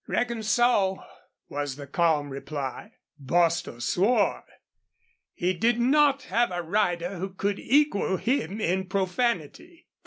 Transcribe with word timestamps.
"Reckon 0.07 0.41
so," 0.41 1.03
was 1.47 1.75
the 1.75 1.85
calm 1.85 2.31
reply. 2.31 2.93
Bostil 3.19 3.79
swore. 3.81 4.45
He 5.35 5.53
did 5.53 5.79
not 5.79 6.23
have 6.23 6.49
a 6.49 6.63
rider 6.63 7.19
who 7.19 7.29
could 7.29 7.59
equal 7.59 8.17
him 8.17 8.59
in 8.59 8.87
profanity. 8.87 9.89